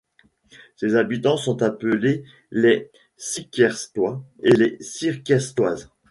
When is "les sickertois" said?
2.49-4.25